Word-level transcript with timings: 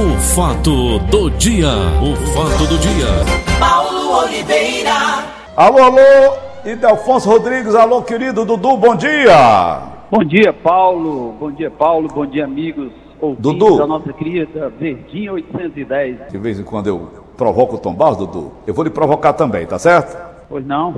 O 0.00 0.16
fato 0.34 0.98
do 1.10 1.30
dia, 1.32 1.68
o 2.00 2.16
fato 2.32 2.66
do 2.66 2.78
dia. 2.78 3.06
Paulo 3.58 4.24
Oliveira. 4.24 4.94
Alô, 5.54 5.76
alô, 5.76 6.36
Idelfonso 6.64 7.28
Rodrigues, 7.28 7.74
alô, 7.74 8.00
querido 8.00 8.46
Dudu, 8.46 8.78
bom 8.78 8.96
dia. 8.96 9.78
Bom 10.10 10.24
dia, 10.24 10.54
Paulo. 10.54 11.34
Bom 11.38 11.52
dia, 11.52 11.70
Paulo. 11.70 12.08
Bom 12.08 12.24
dia, 12.24 12.46
amigos. 12.46 12.90
Ouvintes 13.20 13.42
Dudu. 13.42 13.76
da 13.76 13.86
nossa 13.86 14.10
querida 14.14 14.72
Verdinha 14.80 15.34
810. 15.34 16.30
De 16.30 16.38
vez 16.38 16.58
em 16.58 16.64
quando 16.64 16.86
eu 16.86 17.10
provoco 17.36 17.76
o 17.76 17.78
Tom 17.78 17.92
Barros, 17.92 18.16
Dudu, 18.16 18.52
eu 18.66 18.72
vou 18.72 18.84
lhe 18.84 18.90
provocar 18.90 19.34
também, 19.34 19.66
tá 19.66 19.78
certo? 19.78 20.16
Pois 20.48 20.66
não? 20.66 20.94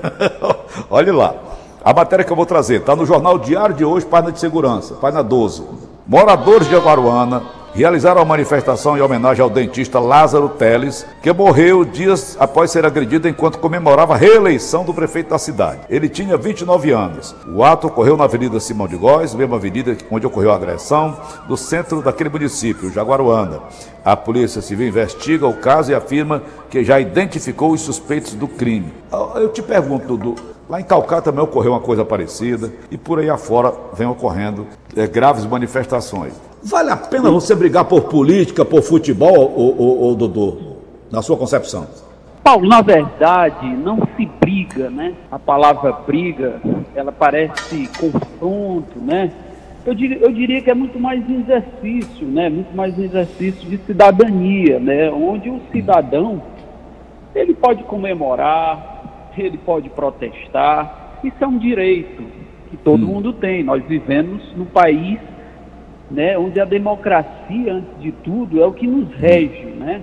Olhe 0.90 1.12
lá. 1.12 1.34
A 1.82 1.94
matéria 1.94 2.26
que 2.26 2.30
eu 2.30 2.36
vou 2.36 2.44
trazer 2.44 2.80
está 2.80 2.94
no 2.94 3.06
Jornal 3.06 3.38
Diário 3.38 3.74
de 3.74 3.86
hoje, 3.86 4.04
página 4.04 4.32
de 4.32 4.38
segurança, 4.38 4.96
página 4.96 5.22
12. 5.22 5.64
Moradores 6.06 6.68
de 6.68 6.76
Aguaruana 6.76 7.56
realizaram 7.78 8.20
a 8.20 8.24
manifestação 8.24 8.98
em 8.98 9.00
homenagem 9.00 9.40
ao 9.40 9.48
dentista 9.48 10.00
Lázaro 10.00 10.48
Teles, 10.48 11.06
que 11.22 11.32
morreu 11.32 11.84
dias 11.84 12.36
após 12.40 12.72
ser 12.72 12.84
agredido 12.84 13.28
enquanto 13.28 13.60
comemorava 13.60 14.14
a 14.14 14.16
reeleição 14.16 14.84
do 14.84 14.92
prefeito 14.92 15.30
da 15.30 15.38
cidade. 15.38 15.82
Ele 15.88 16.08
tinha 16.08 16.36
29 16.36 16.90
anos. 16.90 17.36
O 17.46 17.62
ato 17.62 17.86
ocorreu 17.86 18.16
na 18.16 18.24
Avenida 18.24 18.58
Simão 18.58 18.88
de 18.88 18.96
Góes, 18.96 19.32
mesma 19.32 19.54
avenida 19.54 19.96
onde 20.10 20.26
ocorreu 20.26 20.50
a 20.50 20.56
agressão, 20.56 21.16
do 21.46 21.56
centro 21.56 22.02
daquele 22.02 22.28
município, 22.28 22.90
Jaguaruana. 22.90 23.60
A 24.04 24.16
Polícia 24.16 24.60
Civil 24.60 24.88
investiga 24.88 25.46
o 25.46 25.54
caso 25.54 25.92
e 25.92 25.94
afirma 25.94 26.42
que 26.68 26.82
já 26.82 26.98
identificou 26.98 27.70
os 27.70 27.80
suspeitos 27.80 28.34
do 28.34 28.48
crime. 28.48 28.92
Eu 29.36 29.50
te 29.50 29.62
pergunto, 29.62 30.16
Dudu, 30.16 30.34
Lá 30.68 30.78
em 30.78 30.84
Calcá 30.84 31.22
também 31.22 31.42
ocorreu 31.42 31.72
uma 31.72 31.80
coisa 31.80 32.04
parecida 32.04 32.70
e 32.90 32.98
por 32.98 33.18
aí 33.18 33.30
afora 33.30 33.72
vem 33.94 34.06
ocorrendo 34.06 34.66
é, 34.94 35.06
graves 35.06 35.46
manifestações. 35.46 36.34
Vale 36.62 36.90
a 36.90 36.96
pena 36.96 37.30
você 37.30 37.54
brigar 37.54 37.86
por 37.86 38.02
política, 38.02 38.64
por 38.66 38.82
futebol, 38.82 39.50
ô, 39.56 39.74
ô, 39.78 40.10
ô, 40.10 40.14
Dudu, 40.14 40.76
na 41.10 41.22
sua 41.22 41.38
concepção? 41.38 41.86
Paulo, 42.44 42.68
na 42.68 42.82
verdade, 42.82 43.66
não 43.66 43.98
se 44.14 44.26
briga, 44.40 44.90
né? 44.90 45.14
A 45.30 45.38
palavra 45.38 45.92
briga, 45.92 46.60
ela 46.94 47.12
parece 47.12 47.88
confronto, 47.98 48.98
né? 49.00 49.32
Eu 49.86 49.94
diria, 49.94 50.18
eu 50.18 50.30
diria 50.30 50.60
que 50.60 50.70
é 50.70 50.74
muito 50.74 51.00
mais 51.00 51.22
exercício, 51.30 52.26
né? 52.26 52.50
Muito 52.50 52.76
mais 52.76 52.98
exercício 52.98 53.68
de 53.68 53.78
cidadania, 53.86 54.78
né? 54.78 55.10
Onde 55.10 55.48
o 55.48 55.60
cidadão, 55.72 56.42
ele 57.34 57.54
pode 57.54 57.84
comemorar, 57.84 58.97
ele 59.42 59.58
pode 59.58 59.88
protestar, 59.90 61.18
isso 61.24 61.36
é 61.40 61.46
um 61.46 61.58
direito 61.58 62.22
que 62.70 62.76
todo 62.76 63.04
Hum. 63.04 63.14
mundo 63.14 63.32
tem. 63.32 63.62
Nós 63.62 63.82
vivemos 63.84 64.42
num 64.56 64.66
país 64.66 65.18
né, 66.10 66.38
onde 66.38 66.58
a 66.60 66.64
democracia, 66.64 67.74
antes 67.74 68.00
de 68.00 68.12
tudo, 68.12 68.62
é 68.62 68.66
o 68.66 68.72
que 68.72 68.86
nos 68.86 69.12
rege, 69.14 69.66
né? 69.78 70.00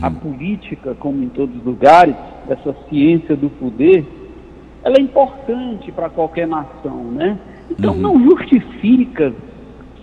A 0.00 0.10
política, 0.10 0.94
como 0.98 1.22
em 1.22 1.28
todos 1.28 1.54
os 1.56 1.62
lugares, 1.62 2.14
essa 2.48 2.74
ciência 2.88 3.36
do 3.36 3.50
poder, 3.50 4.04
ela 4.82 4.96
é 4.96 5.00
importante 5.00 5.92
para 5.92 6.08
qualquer 6.08 6.48
nação, 6.48 7.04
né? 7.12 7.38
Então 7.70 7.94
não 7.94 8.18
justifica 8.22 9.32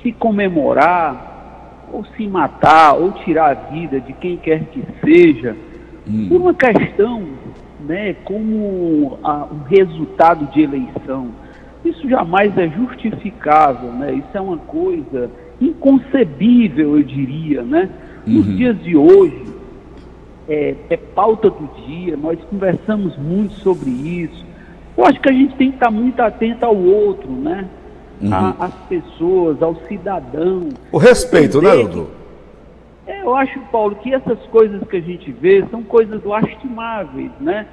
se 0.02 0.12
comemorar, 0.12 1.90
ou 1.92 2.06
se 2.16 2.28
matar, 2.28 2.94
ou 2.94 3.12
tirar 3.12 3.50
a 3.50 3.54
vida 3.72 4.00
de 4.00 4.14
quem 4.14 4.38
quer 4.38 4.66
que 4.66 4.84
seja, 5.04 5.56
por 6.30 6.38
uma 6.42 6.54
questão, 6.54 7.24
né, 7.88 8.14
como 8.26 9.18
a- 9.24 9.48
um 9.52 9.64
resultado 9.68 10.46
de 10.54 10.62
eleição. 10.62 11.30
Isso 11.84 12.08
jamais 12.08 12.56
é 12.58 12.68
justificável, 12.70 13.92
né? 13.92 14.14
Isso 14.14 14.28
é 14.36 14.42
uma 14.42 14.58
coisa 14.58 15.30
inconcebível, 15.60 16.98
eu 16.98 17.04
diria, 17.04 17.64
né? 17.64 17.90
Nos 18.26 18.46
dias 18.58 18.80
de 18.84 18.96
hoje, 18.96 19.44
é, 20.48 20.76
é 20.90 20.98
pauta 20.98 21.50
do 21.50 21.68
dia, 21.88 22.16
nós 22.18 22.38
conversamos 22.50 23.18
muito 23.18 23.54
sobre 23.56 23.90
isso. 23.90 24.46
Eu 24.98 25.06
acho 25.06 25.20
que 25.20 25.30
a 25.30 25.34
gente 25.34 25.56
tem 25.56 25.70
que 25.70 25.78
estar 25.78 25.90
muito 25.90 26.20
atento 26.22 26.66
ao 26.66 26.76
outro, 26.76 27.32
né? 27.32 27.66
A- 28.32 28.66
às 28.66 28.74
pessoas, 28.88 29.62
ao 29.64 29.76
cidadão. 29.88 30.70
O 30.92 30.98
respeito, 31.00 31.60
né, 31.62 31.70
é, 31.70 31.84
eu 33.08 33.36
acho, 33.36 33.60
Paulo, 33.72 33.96
que 33.96 34.14
essas 34.14 34.40
coisas 34.48 34.82
que 34.88 34.98
a 34.98 35.02
gente 35.02 35.32
vê 35.32 35.66
são 35.72 35.84
coisas 35.84 36.24
lastimáveis, 36.24 37.32
né? 37.40 37.66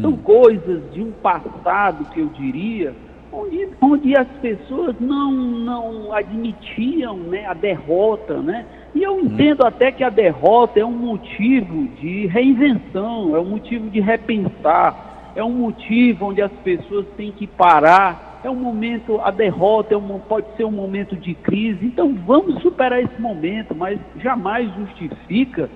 São 0.00 0.16
coisas 0.16 0.82
de 0.92 1.00
um 1.02 1.12
passado, 1.12 2.04
que 2.12 2.20
eu 2.20 2.26
diria, 2.26 2.92
onde, 3.32 3.68
onde 3.80 4.16
as 4.16 4.28
pessoas 4.40 4.96
não, 4.98 5.30
não 5.30 6.12
admitiam 6.12 7.16
né, 7.16 7.46
a 7.46 7.54
derrota, 7.54 8.40
né? 8.40 8.66
E 8.94 9.02
eu 9.02 9.20
entendo 9.20 9.64
até 9.64 9.90
que 9.90 10.04
a 10.04 10.10
derrota 10.10 10.78
é 10.78 10.84
um 10.84 10.92
motivo 10.92 11.88
de 12.00 12.26
reinvenção, 12.26 13.34
é 13.34 13.40
um 13.40 13.44
motivo 13.44 13.90
de 13.90 14.00
repensar, 14.00 15.32
é 15.34 15.42
um 15.42 15.52
motivo 15.52 16.26
onde 16.26 16.40
as 16.40 16.52
pessoas 16.64 17.06
têm 17.16 17.32
que 17.32 17.46
parar, 17.46 18.33
é 18.44 18.50
um 18.50 18.54
momento, 18.54 19.20
a 19.20 19.30
derrota 19.30 19.94
é 19.94 19.96
um, 19.96 20.18
pode 20.18 20.46
ser 20.56 20.64
um 20.64 20.70
momento 20.70 21.16
de 21.16 21.34
crise, 21.34 21.86
então 21.86 22.14
vamos 22.26 22.60
superar 22.60 23.02
esse 23.02 23.20
momento, 23.20 23.74
mas 23.74 23.98
jamais 24.22 24.70
justifica 24.74 25.70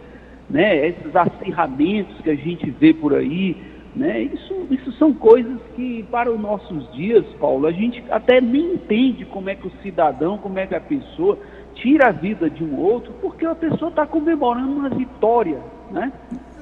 né, 0.51 0.89
esses 0.89 1.17
acirramentos 1.17 2.21
que 2.21 2.31
a 2.31 2.35
gente 2.35 2.71
vê 2.71 2.93
por 2.93 3.15
aí, 3.15 3.57
né, 3.97 4.21
isso, 4.21 4.67
isso 4.71 4.93
são 4.93 5.15
coisas 5.15 5.59
que 5.75 6.05
para 6.11 6.31
os 6.31 6.39
nossos 6.39 6.93
dias, 6.93 7.25
Paulo, 7.41 7.67
a 7.67 7.73
gente 7.73 8.05
até 8.11 8.41
nem 8.41 8.75
entende 8.75 9.25
como 9.25 9.49
é 9.49 9.55
que 9.55 9.67
o 9.67 9.73
cidadão, 9.83 10.37
como 10.37 10.59
é 10.59 10.67
que 10.67 10.75
a 10.75 10.81
pessoa 10.81 11.39
tira 11.75 12.09
a 12.09 12.13
vida 12.13 12.51
de 12.51 12.63
um 12.63 12.79
outro, 12.79 13.13
porque 13.21 13.47
a 13.47 13.55
pessoa 13.55 13.89
está 13.89 14.07
comemorando 14.07 14.73
uma 14.73 14.91
vitória, 14.91 15.59
né? 15.91 16.13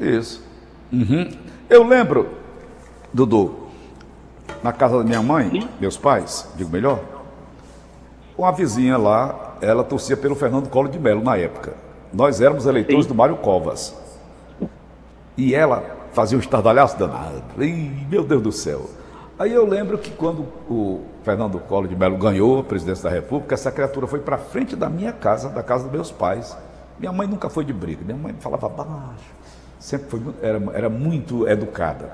Isso. 0.01 0.47
Uhum. 0.93 1.29
Eu 1.69 1.85
lembro, 1.85 2.29
Dudu, 3.13 3.66
na 4.63 4.73
casa 4.73 4.99
da 4.99 5.05
minha 5.05 5.23
mãe, 5.23 5.69
meus 5.81 5.97
pais, 5.97 6.49
digo 6.57 6.71
melhor, 6.71 7.01
uma 8.37 8.53
vizinha 8.53 8.97
lá, 8.99 9.57
ela 9.61 9.83
torcia 9.83 10.17
pelo 10.17 10.35
Fernando 10.35 10.69
Collor 10.69 10.91
de 10.91 10.99
Mello 10.99 11.23
na 11.23 11.37
época. 11.37 11.75
Nós 12.13 12.41
éramos 12.41 12.67
eleitores 12.67 13.05
Sim. 13.05 13.09
do 13.09 13.15
Mário 13.15 13.37
Covas. 13.37 13.95
E 15.37 15.55
ela 15.55 15.97
fazia 16.13 16.37
um 16.37 16.41
estardalhaço 16.41 16.99
danado. 16.99 17.43
Ih, 17.63 18.07
meu 18.11 18.25
Deus 18.25 18.43
do 18.43 18.53
céu. 18.53 18.89
Aí 19.39 19.53
eu 19.53 19.67
lembro 19.67 19.99
que 19.99 20.11
quando 20.11 20.47
o 20.69 21.03
Fernando 21.23 21.59
Collor 21.59 21.89
de 21.89 21.95
Mello 21.95 22.17
ganhou 22.17 22.61
a 22.61 22.65
presidência 22.65 23.05
da 23.05 23.15
República, 23.15 23.55
essa 23.55 23.71
criatura 23.71 24.07
foi 24.07 24.21
para 24.21 24.39
frente 24.39 24.75
da 24.75 24.89
minha 24.89 25.13
casa, 25.13 25.51
da 25.51 25.63
casa 25.63 25.85
dos 25.85 25.93
meus 25.93 26.11
pais. 26.11 26.57
Minha 26.99 27.13
mãe 27.13 27.27
nunca 27.27 27.51
foi 27.51 27.65
de 27.65 27.73
briga, 27.73 28.03
minha 28.03 28.17
mãe 28.17 28.35
falava 28.41 28.69
baixo, 28.69 29.35
sempre 29.79 30.09
foi, 30.09 30.21
era, 30.41 30.63
era 30.73 30.89
muito 30.89 31.47
educada. 31.47 32.13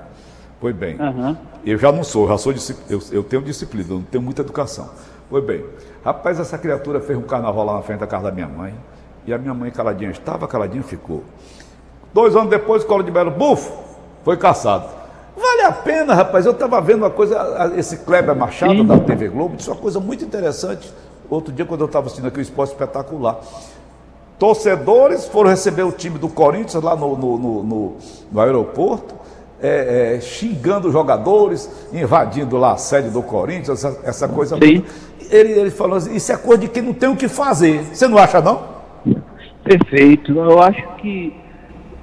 Pois 0.63 0.73
bem, 0.73 0.95
Aham. 0.97 1.37
eu 1.65 1.77
já 1.77 1.91
não 1.91 2.05
sou, 2.05 2.25
já 2.25 2.37
sou 2.37 2.53
eu, 2.89 3.01
eu 3.11 3.21
tenho 3.21 3.41
disciplina, 3.41 3.85
eu 3.89 3.95
não 3.95 4.03
tenho 4.03 4.23
muita 4.23 4.41
educação. 4.43 4.89
Pois 5.29 5.43
bem, 5.43 5.65
rapaz, 6.05 6.39
essa 6.39 6.57
criatura 6.57 7.01
fez 7.01 7.19
um 7.19 7.23
carnaval 7.23 7.65
lá 7.65 7.73
na 7.73 7.81
frente 7.81 7.99
da 7.99 8.07
casa 8.07 8.23
da 8.23 8.31
minha 8.31 8.47
mãe, 8.47 8.73
e 9.27 9.33
a 9.33 9.37
minha 9.37 9.53
mãe 9.53 9.69
caladinha 9.71 10.09
estava, 10.09 10.47
caladinha 10.47 10.81
ficou. 10.81 11.21
Dois 12.13 12.33
anos 12.33 12.49
depois, 12.49 12.81
Colo 12.85 13.03
de 13.03 13.11
Melo, 13.11 13.29
bufo, 13.29 13.73
foi 14.23 14.37
caçado. 14.37 14.85
Vale 15.35 15.63
a 15.63 15.71
pena, 15.73 16.13
rapaz. 16.13 16.45
Eu 16.45 16.53
estava 16.53 16.79
vendo 16.79 16.99
uma 16.99 17.09
coisa, 17.09 17.35
esse 17.75 17.97
Kleber 17.97 18.33
Machado 18.33 18.71
Sim. 18.73 18.85
da 18.85 18.97
TV 18.99 19.27
Globo, 19.27 19.57
disse 19.57 19.69
uma 19.69 19.75
coisa 19.75 19.99
muito 19.99 20.23
interessante. 20.23 20.93
Outro 21.29 21.51
dia, 21.51 21.65
quando 21.65 21.81
eu 21.81 21.87
estava 21.87 22.05
assistindo 22.05 22.27
aqui 22.29 22.39
o 22.39 22.41
Esporte 22.41 22.69
Espetacular. 22.71 23.37
Torcedores 24.39 25.25
foram 25.25 25.49
receber 25.49 25.83
o 25.83 25.91
time 25.91 26.17
do 26.17 26.29
Corinthians 26.29 26.81
lá 26.81 26.95
no, 26.95 27.17
no- 27.17 27.37
no- 27.63 27.97
no 28.31 28.39
aeroporto, 28.41 29.13
é, 29.63 30.15
é, 30.17 30.21
xingando 30.21 30.91
jogadores, 30.91 31.87
invadindo 31.93 32.57
lá 32.57 32.73
a 32.73 32.77
sede 32.77 33.09
do 33.09 33.23
Corinthians, 33.23 33.69
essa, 33.69 33.99
essa 34.03 34.27
coisa. 34.27 34.57
Ele, 34.61 34.83
ele 35.31 35.71
falou 35.71 35.95
assim: 35.95 36.13
Isso 36.13 36.33
é 36.33 36.37
coisa 36.37 36.63
de 36.63 36.67
quem 36.67 36.83
não 36.83 36.93
tem 36.93 37.07
o 37.07 37.15
que 37.15 37.29
fazer. 37.29 37.81
Você 37.85 38.05
não 38.07 38.17
acha, 38.17 38.41
não? 38.41 38.61
Perfeito. 39.63 40.33
Eu 40.37 40.61
acho 40.61 40.85
que 40.97 41.33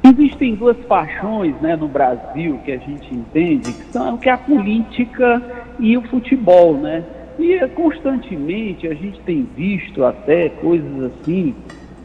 existem 0.03 0.55
duas 0.55 0.77
paixões 0.89 1.55
né, 1.61 1.77
no 1.77 1.87
Brasil 1.87 2.59
que 2.65 2.73
a 2.73 2.79
gente 2.79 3.15
entende, 3.15 3.73
que 3.75 3.93
são 3.93 4.17
que 4.17 4.31
é 4.31 4.33
a 4.33 4.39
política 4.39 5.43
e 5.79 5.99
o 5.99 6.03
futebol, 6.09 6.75
né? 6.79 7.05
E 7.39 7.55
eh, 7.55 7.69
constantemente 7.69 8.87
a 8.87 8.95
gente 8.95 9.21
tem 9.21 9.47
visto 9.55 10.03
até 10.05 10.49
coisas 10.49 11.13
assim 11.13 11.55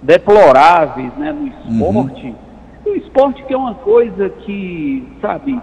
deploráveis 0.01 1.13
né, 1.17 1.31
no 1.31 1.47
esporte. 1.47 2.35
O 2.85 2.95
esporte 2.95 3.43
que 3.43 3.53
é 3.53 3.57
uma 3.57 3.75
coisa 3.75 4.29
que, 4.29 5.03
sabe, 5.21 5.59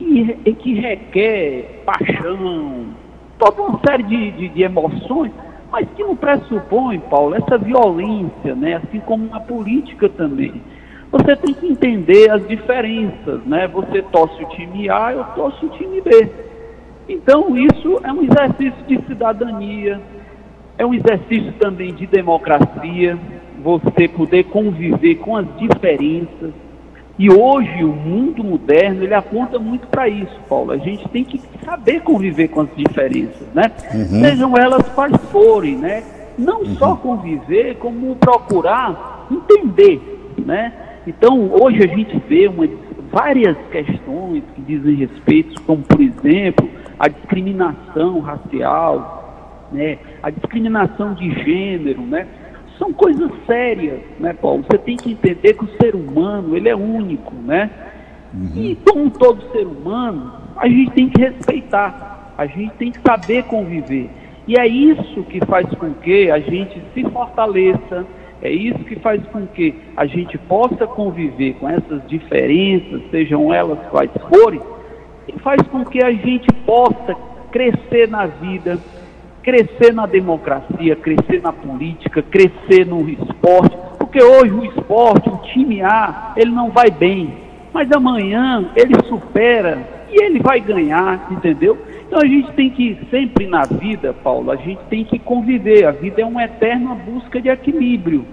re- 0.00 0.54
que 0.54 0.74
requer 0.74 1.82
paixão, 1.84 2.86
toda 3.38 3.62
uma 3.62 3.80
série 3.86 4.04
de, 4.04 4.30
de, 4.32 4.48
de 4.48 4.62
emoções, 4.62 5.32
mas 5.70 5.86
que 5.96 6.02
não 6.02 6.16
pressupõe, 6.16 6.98
Paulo, 7.00 7.34
essa 7.34 7.58
violência, 7.58 8.54
né? 8.54 8.74
assim 8.76 9.00
como 9.00 9.26
na 9.26 9.40
política 9.40 10.08
também. 10.08 10.62
Você 11.10 11.36
tem 11.36 11.54
que 11.54 11.66
entender 11.66 12.30
as 12.30 12.46
diferenças, 12.46 13.42
né? 13.46 13.66
Você 13.68 14.02
torce 14.02 14.44
o 14.44 14.48
time 14.50 14.90
A, 14.90 15.12
eu 15.12 15.24
torço 15.34 15.64
o 15.64 15.70
time 15.70 16.02
B. 16.02 16.30
Então, 17.08 17.56
isso 17.56 17.98
é 18.04 18.12
um 18.12 18.22
exercício 18.22 18.84
de 18.86 19.00
cidadania, 19.06 19.98
é 20.76 20.84
um 20.84 20.92
exercício 20.92 21.50
também 21.54 21.94
de 21.94 22.06
democracia. 22.06 23.18
Você 23.62 24.08
poder 24.08 24.44
conviver 24.44 25.16
com 25.16 25.36
as 25.36 25.46
diferenças. 25.58 26.52
E 27.18 27.28
hoje 27.28 27.82
o 27.82 27.88
mundo 27.88 28.44
moderno 28.44 29.02
ele 29.02 29.14
aponta 29.14 29.58
muito 29.58 29.88
para 29.88 30.08
isso, 30.08 30.38
Paulo. 30.48 30.70
A 30.70 30.78
gente 30.78 31.08
tem 31.08 31.24
que 31.24 31.40
saber 31.64 32.00
conviver 32.02 32.48
com 32.48 32.60
as 32.60 32.68
diferenças, 32.76 33.46
né? 33.52 33.72
Uhum. 33.92 34.20
Sejam 34.20 34.56
elas 34.56 34.88
quais 34.90 35.16
forem, 35.32 35.76
né? 35.76 36.04
Não 36.38 36.60
uhum. 36.60 36.76
só 36.76 36.94
conviver, 36.94 37.76
como 37.78 38.14
procurar 38.16 39.26
entender, 39.30 40.00
né? 40.38 40.72
Então 41.06 41.50
hoje 41.60 41.82
a 41.82 41.88
gente 41.88 42.16
vê 42.28 42.46
uma, 42.46 42.68
várias 43.10 43.56
questões 43.72 44.44
que 44.54 44.62
dizem 44.62 44.94
respeito, 44.94 45.60
como 45.62 45.82
por 45.82 46.00
exemplo 46.00 46.68
a 46.98 47.08
discriminação 47.08 48.20
racial, 48.20 49.66
né? 49.72 49.98
A 50.22 50.30
discriminação 50.30 51.14
de 51.14 51.30
gênero, 51.42 52.02
né? 52.02 52.28
São 52.78 52.92
coisas 52.92 53.30
sérias, 53.46 54.00
né, 54.18 54.32
Paulo? 54.32 54.64
Você 54.68 54.78
tem 54.78 54.96
que 54.96 55.12
entender 55.12 55.54
que 55.54 55.64
o 55.64 55.68
ser 55.80 55.94
humano, 55.94 56.56
ele 56.56 56.68
é 56.68 56.76
único, 56.76 57.34
né? 57.34 57.70
Uhum. 58.32 58.52
E 58.54 58.76
como 58.76 59.10
todo 59.10 59.50
ser 59.52 59.66
humano, 59.66 60.32
a 60.56 60.68
gente 60.68 60.90
tem 60.92 61.08
que 61.08 61.20
respeitar, 61.20 62.34
a 62.36 62.46
gente 62.46 62.72
tem 62.74 62.92
que 62.92 63.00
saber 63.00 63.44
conviver. 63.44 64.10
E 64.46 64.58
é 64.58 64.66
isso 64.66 65.22
que 65.24 65.44
faz 65.44 65.68
com 65.74 65.92
que 65.94 66.30
a 66.30 66.38
gente 66.38 66.80
se 66.94 67.02
fortaleça, 67.10 68.06
é 68.40 68.50
isso 68.50 68.78
que 68.80 68.96
faz 68.96 69.22
com 69.26 69.46
que 69.46 69.74
a 69.96 70.06
gente 70.06 70.38
possa 70.38 70.86
conviver 70.86 71.54
com 71.54 71.68
essas 71.68 72.06
diferenças, 72.06 73.02
sejam 73.10 73.52
elas 73.52 73.78
quais 73.90 74.10
forem, 74.28 74.60
e 75.26 75.38
faz 75.40 75.60
com 75.68 75.84
que 75.84 76.02
a 76.02 76.12
gente 76.12 76.46
possa 76.64 77.14
crescer 77.50 78.08
na 78.08 78.26
vida, 78.26 78.78
crescer 79.48 79.94
na 79.94 80.04
democracia, 80.04 80.94
crescer 80.94 81.40
na 81.40 81.54
política, 81.54 82.20
crescer 82.20 82.84
no 82.84 83.08
esporte, 83.08 83.74
porque 83.98 84.22
hoje 84.22 84.52
o 84.52 84.62
esporte, 84.62 85.30
o 85.30 85.38
time 85.38 85.80
A, 85.80 86.34
ele 86.36 86.50
não 86.50 86.70
vai 86.70 86.90
bem, 86.90 87.32
mas 87.72 87.90
amanhã 87.90 88.68
ele 88.76 88.92
supera 89.08 89.78
e 90.10 90.22
ele 90.22 90.38
vai 90.40 90.60
ganhar, 90.60 91.28
entendeu? 91.30 91.78
Então 92.06 92.20
a 92.20 92.26
gente 92.26 92.52
tem 92.52 92.68
que 92.68 92.98
sempre 93.10 93.46
na 93.46 93.62
vida, 93.62 94.12
Paulo, 94.12 94.50
a 94.50 94.56
gente 94.56 94.80
tem 94.90 95.02
que 95.02 95.18
conviver. 95.18 95.86
A 95.86 95.92
vida 95.92 96.20
é 96.20 96.26
uma 96.26 96.44
eterna 96.44 96.94
busca 96.94 97.40
de 97.40 97.48
equilíbrio. 97.48 98.26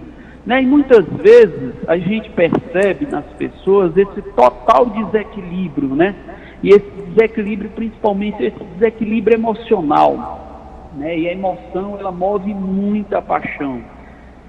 Né? 0.45 0.63
E 0.63 0.65
muitas 0.65 1.05
vezes 1.05 1.73
a 1.87 1.97
gente 1.97 2.29
percebe 2.31 3.07
nas 3.09 3.25
pessoas 3.37 3.95
esse 3.95 4.21
total 4.33 4.85
desequilíbrio, 4.87 5.95
né? 5.95 6.13
E 6.61 6.69
esse 6.69 6.91
desequilíbrio, 7.07 7.71
principalmente 7.71 8.43
esse 8.43 8.63
desequilíbrio 8.75 9.35
emocional 9.35 10.45
né? 10.95 11.17
E 11.17 11.27
a 11.27 11.33
emoção 11.33 11.97
ela 11.99 12.11
move 12.11 12.53
muita 12.53 13.21
paixão. 13.21 13.81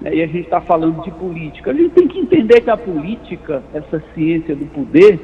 Né? 0.01 0.15
E 0.15 0.23
a 0.23 0.27
gente 0.27 0.45
está 0.45 0.61
falando 0.61 1.03
de 1.03 1.11
política. 1.11 1.71
A 1.71 1.73
gente 1.73 1.89
tem 1.89 2.07
que 2.07 2.19
entender 2.19 2.61
que 2.61 2.69
a 2.69 2.77
política, 2.77 3.63
essa 3.73 4.01
ciência 4.13 4.55
do 4.55 4.65
poder, 4.67 5.19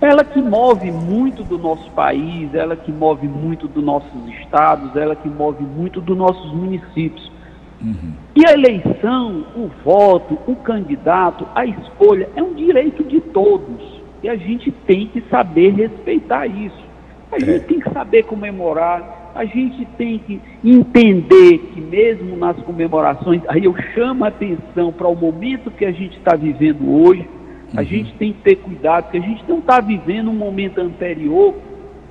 ela 0.00 0.22
que 0.22 0.40
move 0.40 0.90
muito 0.90 1.42
do 1.42 1.58
nosso 1.58 1.90
país, 1.92 2.54
ela 2.54 2.76
que 2.76 2.92
move 2.92 3.26
muito 3.26 3.66
dos 3.66 3.82
nossos 3.82 4.28
estados, 4.40 4.94
ela 4.94 5.16
que 5.16 5.28
move 5.28 5.64
muito 5.64 6.00
dos 6.00 6.16
nossos 6.16 6.52
municípios. 6.52 7.32
Uhum. 7.80 8.12
E 8.34 8.46
a 8.46 8.52
eleição, 8.52 9.44
o 9.56 9.70
voto, 9.84 10.38
o 10.46 10.54
candidato, 10.56 11.46
a 11.54 11.64
escolha 11.64 12.28
é 12.36 12.42
um 12.42 12.54
direito 12.54 13.02
de 13.04 13.20
todos. 13.20 13.98
E 14.22 14.28
a 14.28 14.36
gente 14.36 14.70
tem 14.70 15.06
que 15.06 15.20
saber 15.30 15.70
respeitar 15.74 16.46
isso. 16.46 16.88
A 17.30 17.36
é. 17.36 17.40
gente 17.40 17.64
tem 17.66 17.80
que 17.80 17.90
saber 17.90 18.24
comemorar, 18.24 19.17
a 19.38 19.44
gente 19.44 19.84
tem 19.96 20.18
que 20.18 20.40
entender 20.64 21.58
que 21.72 21.80
mesmo 21.80 22.36
nas 22.36 22.56
comemorações, 22.56 23.40
aí 23.46 23.66
eu 23.66 23.74
chamo 23.94 24.24
a 24.24 24.28
atenção 24.28 24.92
para 24.92 25.06
o 25.06 25.14
momento 25.14 25.70
que 25.70 25.84
a 25.84 25.92
gente 25.92 26.18
está 26.18 26.34
vivendo 26.34 26.92
hoje, 26.92 27.24
a 27.72 27.78
uhum. 27.78 27.86
gente 27.86 28.12
tem 28.14 28.32
que 28.32 28.40
ter 28.40 28.56
cuidado, 28.56 29.04
porque 29.04 29.18
a 29.18 29.20
gente 29.20 29.44
não 29.46 29.58
está 29.60 29.78
vivendo 29.78 30.28
um 30.28 30.34
momento 30.34 30.80
anterior 30.80 31.54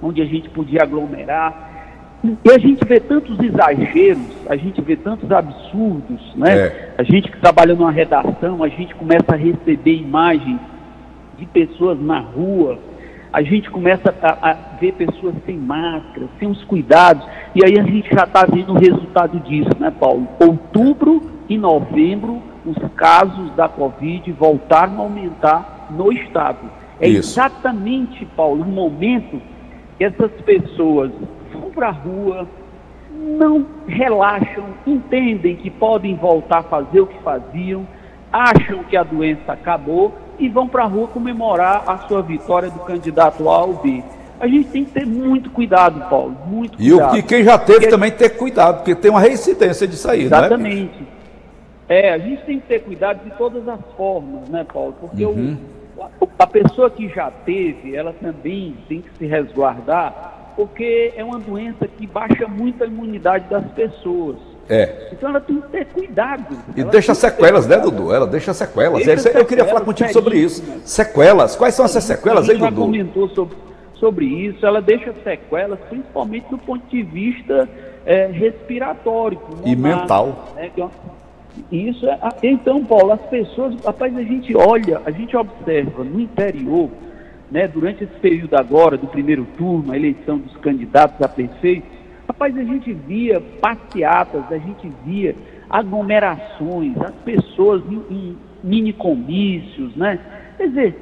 onde 0.02 0.22
a 0.22 0.26
gente 0.26 0.50
podia 0.52 0.84
aglomerar. 0.84 1.68
E 2.24 2.50
a 2.50 2.58
gente 2.58 2.86
vê 2.86 2.98
tantos 2.98 3.38
exageros, 3.42 4.48
a 4.50 4.56
gente 4.56 4.80
vê 4.82 4.96
tantos 4.96 5.30
absurdos, 5.30 6.34
né? 6.34 6.58
É. 6.58 6.94
A 6.98 7.04
gente 7.04 7.30
que 7.30 7.40
trabalha 7.42 7.76
numa 7.76 7.92
redação, 7.92 8.64
a 8.64 8.70
gente 8.70 8.96
começa 8.96 9.34
a 9.34 9.36
receber 9.36 9.96
imagens 9.98 10.62
de 11.38 11.46
pessoas 11.46 12.00
na 12.00 12.20
rua, 12.20 12.80
a 13.32 13.42
gente 13.42 13.70
começa 13.70 14.14
a, 14.22 14.52
a, 14.52 14.54
ver 14.80 14.94
pessoas 14.94 15.36
sem 15.46 15.58
máscara, 15.58 16.28
sem 16.40 16.50
os 16.50 16.64
cuidados, 16.64 17.26
e 17.54 17.64
aí 17.64 17.80
a 17.80 17.84
gente 17.84 18.10
já 18.14 18.24
está 18.24 18.46
vendo 18.46 18.74
o 18.74 18.80
resultado 18.80 19.40
disso, 19.42 19.72
né, 19.80 19.92
Paulo? 19.92 20.28
Outubro 20.40 21.22
e 21.50 21.58
novembro, 21.58 22.42
os 22.66 22.78
casos 22.96 23.52
da 23.56 23.68
Covid 23.68 24.32
voltaram 24.34 24.98
a 24.98 25.02
aumentar 25.02 25.88
no 25.90 26.12
Estado. 26.12 26.70
É 27.00 27.08
Isso. 27.08 27.40
exatamente, 27.40 28.26
Paulo, 28.36 28.64
o 28.64 28.68
momento 28.68 29.42
que 29.98 30.04
essas 30.04 30.32
pessoas 30.42 31.12
vão 31.54 31.70
para 31.72 31.90
a 31.90 31.92
rua, 31.92 32.48
não 33.12 33.66
relaxam, 33.88 34.66
entendem 34.86 35.56
que 35.56 35.70
podem 35.70 36.16
voltar 36.16 36.60
a 36.60 36.64
fazer 36.64 37.02
o 37.02 37.08
que 37.08 37.22
faziam, 37.24 37.88
acham 38.32 38.84
que 38.84 38.98
a 38.98 39.04
doença 39.04 39.54
acabou 39.54 40.14
e 40.40 40.50
vão 40.50 40.68
para 40.68 40.84
a 40.84 40.88
rua 40.88 41.08
comemorar 41.08 41.84
a 41.88 41.98
sua 42.08 42.22
vitória 42.22 42.70
do 42.70 42.80
candidato 42.80 43.50
A 43.50 43.64
ou 43.64 43.76
B. 43.76 44.04
A 44.40 44.48
gente 44.48 44.70
tem 44.70 44.86
que 44.86 44.92
ter 44.92 45.06
muito 45.06 45.50
cuidado, 45.50 46.08
Paulo, 46.10 46.38
muito 46.46 46.78
cuidado. 46.78 47.16
E, 47.18 47.20
o, 47.20 47.24
quem 47.24 47.44
já 47.44 47.58
teve 47.58 47.80
porque... 47.80 47.92
também 47.92 48.12
ter 48.12 48.30
cuidado, 48.30 48.78
porque 48.78 48.96
tem 48.96 49.10
uma 49.10 49.20
reincidência 49.20 49.88
de 49.88 49.96
sair, 49.96 50.24
Exatamente. 50.24 51.00
Né? 51.00 51.08
É, 51.90 52.12
a 52.12 52.18
gente 52.18 52.44
tem 52.44 52.60
que 52.60 52.68
ter 52.68 52.80
cuidado 52.84 53.24
de 53.24 53.36
todas 53.38 53.68
as 53.68 53.80
formas, 53.96 54.48
né, 54.50 54.66
Paulo? 54.72 54.94
Porque 55.00 55.26
uhum. 55.26 55.58
o, 56.20 56.28
a 56.38 56.46
pessoa 56.46 56.90
que 56.90 57.08
já 57.08 57.32
teve, 57.32 57.96
ela 57.96 58.14
também 58.14 58.76
tem 58.88 59.02
que 59.02 59.10
se 59.18 59.26
resguardar, 59.26 60.54
porque 60.56 61.14
é 61.16 61.24
uma 61.24 61.40
doença 61.40 61.88
que 61.88 62.06
baixa 62.06 62.48
muito 62.48 62.84
a 62.84 62.88
imunidade 62.88 63.50
das 63.50 63.66
pessoas. 63.72 64.38
É. 64.70 65.10
Então 65.14 65.30
ela 65.30 65.40
tem 65.40 65.62
que 65.62 65.68
ter 65.70 65.86
cuidado. 65.86 66.58
E 66.76 66.84
deixa 66.84 67.16
sequelas, 67.16 67.66
né, 67.68 67.78
Dudu? 67.78 68.14
Ela 68.14 68.28
deixa 68.28 68.54
sequelas. 68.54 69.06
Deixa 69.06 69.30
eu 69.30 69.46
queria 69.46 69.66
falar 69.66 69.82
contigo 69.82 70.12
sobre 70.12 70.38
isso. 70.38 70.64
Sequelas. 70.84 71.56
Quais 71.56 71.74
são 71.74 71.86
essas 71.86 72.04
sequelas 72.04 72.50
aí, 72.50 72.58
Dudu? 72.58 72.70
já 72.70 72.76
comentou 72.76 73.30
sobre, 73.30 73.58
sobre 73.96 74.26
isso. 74.26 74.66
Ela 74.66 74.82
deixa 74.82 75.14
sequelas, 75.24 75.80
principalmente 75.90 76.50
do 76.50 76.58
ponto 76.58 76.86
de 76.88 77.02
vista 77.02 77.68
é, 78.06 78.28
respiratório. 78.28 79.40
E 79.64 79.76
mental. 79.76 80.54
Né, 80.56 80.70
é 80.78 80.88
isso 81.72 82.06
é. 82.08 82.20
Então, 82.44 82.84
Paulo, 82.84 83.14
as 83.14 83.22
pessoas. 83.22 83.76
Rapaz, 83.84 84.16
a 84.16 84.24
gente 84.24 84.56
olha, 84.56 85.02
a 85.06 85.12
gente 85.12 85.36
observa 85.36 86.04
no 86.04 86.20
interior, 86.20 86.90
né, 87.50 87.68
durante 87.68 88.04
esse 88.04 88.14
período 88.16 88.56
agora, 88.56 88.98
do 88.98 89.08
primeiro 89.08 89.46
turno, 89.58 89.92
a 89.92 89.96
eleição 89.96 90.38
dos 90.38 90.56
candidatos 90.58 91.22
a 91.22 91.28
prefeito 91.28 91.97
Rapaz, 92.28 92.58
a 92.58 92.64
gente 92.64 92.92
via 92.94 93.40
passeatas, 93.62 94.52
a 94.52 94.58
gente 94.58 94.92
via 95.06 95.36
aglomerações, 95.70 97.00
as 97.02 97.16
pessoas 97.24 97.82
em, 97.90 98.04
em 98.10 98.38
mini 98.64 98.94
comícios, 98.94 99.96
né? 99.96 100.20
Quer 100.58 100.68
dizer, 100.68 100.96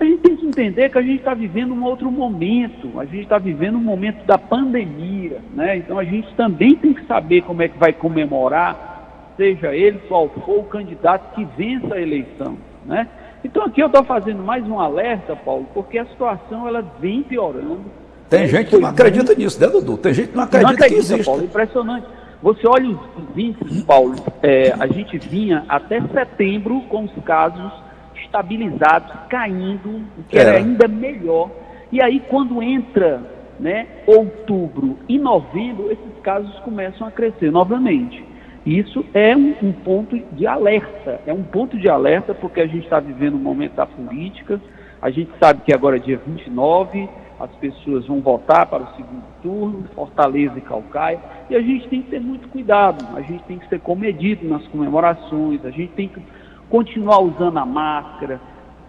a 0.00 0.04
gente 0.04 0.20
tem 0.20 0.36
que 0.36 0.46
entender 0.46 0.88
que 0.90 0.98
a 0.98 1.02
gente 1.02 1.18
está 1.18 1.34
vivendo 1.34 1.74
um 1.74 1.82
outro 1.82 2.10
momento, 2.10 3.00
a 3.00 3.04
gente 3.04 3.22
está 3.22 3.38
vivendo 3.38 3.76
um 3.76 3.82
momento 3.82 4.24
da 4.24 4.38
pandemia, 4.38 5.40
né? 5.52 5.78
Então 5.78 5.98
a 5.98 6.04
gente 6.04 6.32
também 6.34 6.76
tem 6.76 6.94
que 6.94 7.04
saber 7.06 7.42
como 7.42 7.62
é 7.62 7.68
que 7.68 7.78
vai 7.78 7.92
comemorar, 7.92 9.32
seja 9.36 9.74
ele 9.74 9.98
qual 10.06 10.28
for 10.28 10.60
o 10.60 10.64
candidato 10.64 11.34
que 11.34 11.44
vença 11.56 11.96
a 11.96 12.00
eleição, 12.00 12.56
né? 12.86 13.08
Então 13.44 13.64
aqui 13.64 13.80
eu 13.80 13.88
estou 13.88 14.04
fazendo 14.04 14.42
mais 14.42 14.64
um 14.68 14.78
alerta, 14.78 15.34
Paulo, 15.34 15.66
porque 15.74 15.98
a 15.98 16.06
situação 16.06 16.68
ela 16.68 16.82
vem 17.00 17.22
piorando, 17.22 17.84
tem 18.28 18.46
gente 18.46 18.70
que 18.70 18.78
não 18.78 18.88
acredita 18.88 19.34
nisso, 19.34 19.60
né, 19.60 19.66
Dudu? 19.68 19.96
Tem 19.96 20.12
gente 20.12 20.28
que 20.28 20.36
não 20.36 20.44
acredita, 20.44 20.68
não 20.68 20.74
acredita 20.74 20.94
que 20.94 21.00
existe. 21.00 21.24
Paulo, 21.24 21.44
impressionante. 21.44 22.06
Você 22.42 22.68
olha 22.68 22.90
os 22.90 23.36
índices, 23.36 23.82
Paulo, 23.82 24.14
é, 24.42 24.72
a 24.78 24.86
gente 24.86 25.18
vinha 25.18 25.64
até 25.68 26.00
setembro 26.00 26.82
com 26.82 27.04
os 27.04 27.24
casos 27.24 27.72
estabilizados, 28.14 29.12
caindo, 29.28 30.02
o 30.16 30.22
que 30.28 30.38
era, 30.38 30.50
era 30.50 30.58
ainda 30.58 30.86
melhor. 30.86 31.50
E 31.90 32.00
aí, 32.00 32.22
quando 32.28 32.62
entra 32.62 33.22
né, 33.58 33.86
outubro 34.06 34.98
e 35.08 35.18
novembro, 35.18 35.90
esses 35.90 36.22
casos 36.22 36.54
começam 36.60 37.06
a 37.06 37.10
crescer 37.10 37.50
novamente. 37.50 38.24
Isso 38.64 39.04
é 39.14 39.36
um, 39.36 39.54
um 39.62 39.72
ponto 39.72 40.18
de 40.32 40.46
alerta, 40.46 41.20
é 41.26 41.32
um 41.32 41.42
ponto 41.42 41.78
de 41.78 41.88
alerta 41.88 42.34
porque 42.34 42.60
a 42.60 42.66
gente 42.66 42.84
está 42.84 43.00
vivendo 43.00 43.34
um 43.34 43.40
momento 43.40 43.74
da 43.74 43.86
política, 43.86 44.60
a 45.00 45.10
gente 45.10 45.30
sabe 45.40 45.62
que 45.62 45.72
agora 45.72 45.96
é 45.96 46.00
dia 46.00 46.20
29, 46.24 47.08
as 47.40 47.50
pessoas 47.56 48.06
vão 48.06 48.20
votar 48.20 48.66
para 48.66 48.82
o 48.82 48.96
segundo 48.96 49.24
turno, 49.42 49.84
Fortaleza 49.94 50.58
e 50.58 50.60
Calcaia, 50.60 51.20
e 51.48 51.54
a 51.56 51.60
gente 51.60 51.88
tem 51.88 52.02
que 52.02 52.10
ter 52.10 52.20
muito 52.20 52.48
cuidado, 52.48 53.04
a 53.16 53.20
gente 53.20 53.44
tem 53.44 53.58
que 53.58 53.68
ser 53.68 53.80
comedido 53.80 54.48
nas 54.48 54.66
comemorações, 54.68 55.64
a 55.64 55.70
gente 55.70 55.92
tem 55.92 56.08
que 56.08 56.20
continuar 56.68 57.20
usando 57.20 57.58
a 57.58 57.64
máscara, 57.64 58.40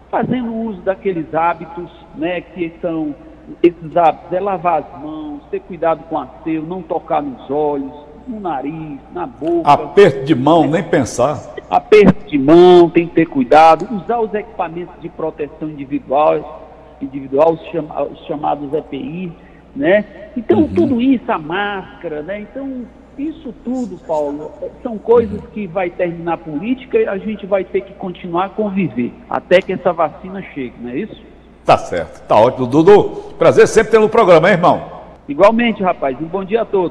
fazendo 0.09 0.53
uso 0.53 0.81
daqueles 0.81 1.33
hábitos, 1.33 1.89
né, 2.15 2.41
que 2.41 2.73
são 2.81 3.15
esses 3.61 3.95
hábitos, 3.95 4.33
é 4.33 4.39
lavar 4.39 4.83
as 4.83 5.01
mãos, 5.01 5.41
ter 5.51 5.59
cuidado 5.61 6.03
com 6.09 6.17
a 6.17 6.27
seu, 6.43 6.63
não 6.63 6.81
tocar 6.81 7.21
nos 7.21 7.49
olhos, 7.49 7.93
no 8.27 8.39
nariz, 8.39 8.99
na 9.13 9.25
boca. 9.25 9.71
Aperto 9.71 10.23
de 10.25 10.35
mão, 10.35 10.67
nem 10.67 10.83
pensar. 10.83 11.55
Aperto 11.69 12.27
de 12.27 12.37
mão, 12.37 12.89
tem 12.89 13.07
que 13.07 13.15
ter 13.15 13.25
cuidado. 13.25 13.87
Usar 13.91 14.19
os 14.19 14.33
equipamentos 14.33 14.93
de 15.01 15.09
proteção 15.09 15.69
individual, 15.69 16.68
individual 17.01 17.53
os, 17.53 17.61
chama, 17.71 18.03
os 18.03 18.19
chamados 18.25 18.73
EPI, 18.73 19.31
né? 19.75 20.05
Então, 20.35 20.59
uhum. 20.59 20.73
tudo 20.73 21.01
isso, 21.01 21.31
a 21.31 21.37
máscara, 21.37 22.21
né? 22.21 22.41
Então, 22.41 22.85
isso 23.17 23.53
tudo, 23.63 23.97
Paulo, 24.05 24.51
são 24.81 24.97
coisas 24.97 25.41
que 25.53 25.67
vai 25.67 25.89
terminar 25.89 26.33
a 26.33 26.37
política 26.37 26.97
e 26.97 27.07
a 27.07 27.17
gente 27.17 27.45
vai 27.45 27.63
ter 27.63 27.81
que 27.81 27.93
continuar 27.93 28.45
a 28.45 28.49
conviver 28.49 29.11
até 29.29 29.61
que 29.61 29.73
essa 29.73 29.91
vacina 29.91 30.41
chegue, 30.53 30.73
não 30.79 30.89
é 30.89 30.99
isso? 30.99 31.21
Tá 31.65 31.77
certo, 31.77 32.25
tá 32.25 32.35
ótimo. 32.35 32.65
Dudu, 32.65 33.33
prazer 33.37 33.67
sempre 33.67 33.91
ter 33.91 33.99
no 33.99 34.09
programa, 34.09 34.47
hein, 34.47 34.55
irmão? 34.55 34.99
Igualmente, 35.27 35.83
rapaz. 35.83 36.19
Um 36.19 36.25
bom 36.25 36.43
dia 36.43 36.63
a 36.63 36.65
todos. 36.65 36.87